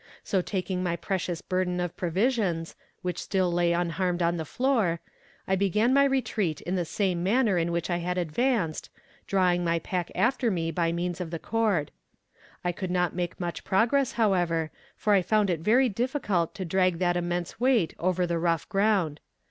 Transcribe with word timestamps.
So 0.23 0.41
taking 0.41 0.81
my 0.81 0.95
precious 0.95 1.41
burden 1.43 1.79
of 1.79 1.95
provisions, 1.95 2.75
which 3.03 3.21
still 3.21 3.51
lay 3.53 3.71
unharmed 3.71 4.23
on 4.23 4.37
the 4.37 4.45
floor, 4.45 4.99
I 5.47 5.55
began 5.55 5.93
my 5.93 6.05
retreat 6.05 6.59
in 6.61 6.75
the 6.75 6.85
same 6.85 7.21
manner 7.21 7.59
in 7.59 7.71
which 7.71 7.87
I 7.91 7.97
had 7.97 8.17
advanced, 8.17 8.89
drawing 9.27 9.63
my 9.63 9.77
pack 9.77 10.09
after 10.15 10.49
me 10.49 10.71
by 10.71 10.91
means 10.91 11.21
of 11.21 11.29
the 11.29 11.37
cord. 11.37 11.91
I 12.65 12.71
could 12.71 12.89
not 12.89 13.13
make 13.15 13.39
much 13.39 13.63
progress, 13.63 14.13
however, 14.13 14.71
for 14.95 15.13
I 15.13 15.21
found 15.21 15.51
it 15.51 15.59
very 15.59 15.87
difficult 15.87 16.55
to 16.55 16.65
drag 16.65 16.97
that 16.97 17.15
immense 17.15 17.59
weight 17.59 17.93
over 17.99 18.25
the 18.25 18.39
rough 18.39 18.67
ground. 18.69 19.19